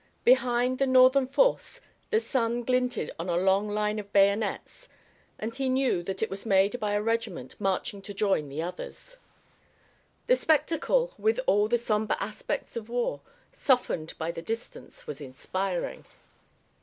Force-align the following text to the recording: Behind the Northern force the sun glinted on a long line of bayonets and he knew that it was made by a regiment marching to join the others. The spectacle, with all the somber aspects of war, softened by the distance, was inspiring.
Behind 0.23 0.79
the 0.79 0.87
Northern 0.87 1.27
force 1.27 1.79
the 2.09 2.19
sun 2.19 2.63
glinted 2.63 3.11
on 3.19 3.29
a 3.29 3.37
long 3.37 3.69
line 3.69 3.99
of 3.99 4.11
bayonets 4.11 4.89
and 5.37 5.55
he 5.55 5.69
knew 5.69 6.01
that 6.01 6.23
it 6.23 6.29
was 6.31 6.43
made 6.43 6.79
by 6.79 6.93
a 6.93 7.01
regiment 7.03 7.55
marching 7.61 8.01
to 8.01 8.11
join 8.15 8.49
the 8.49 8.63
others. 8.63 9.17
The 10.25 10.35
spectacle, 10.35 11.13
with 11.19 11.39
all 11.45 11.67
the 11.67 11.77
somber 11.77 12.17
aspects 12.19 12.75
of 12.75 12.89
war, 12.89 13.21
softened 13.51 14.15
by 14.17 14.31
the 14.31 14.41
distance, 14.41 15.05
was 15.05 15.21
inspiring. 15.21 16.03